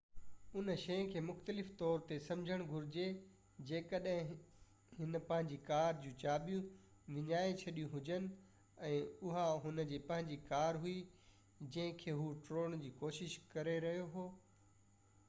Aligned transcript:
ھن 0.51 0.67
شئي 0.83 1.01
کي 1.09 1.21
مختلف 1.25 1.67
طور 1.81 1.99
تي 2.11 2.15
سمجهڻ 2.27 2.61
گهرجي 2.69 3.03
جيڪڏهن 3.71 4.31
هن 5.01 5.19
پنهنجي 5.27 5.59
ڪار 5.67 5.99
جون 6.05 6.15
چاٻيون 6.23 6.65
وڃائي 7.17 7.53
ڇڏيون 7.59 7.91
هجن 7.97 8.25
۽ 8.87 8.95
اها 8.95 9.43
هن 9.67 9.81
جي 9.91 9.99
پنهنجي 10.09 10.37
ڪار 10.49 10.79
هئي 10.87 10.95
جنهن 11.75 11.95
کي 12.05 12.15
هو 12.23 12.27
ٽوڙڻ 12.49 12.77
جي 12.87 12.89
ڪوشش 13.03 13.37
ڪري 13.57 13.77
رهيو 13.87 14.09
هو 14.17 14.25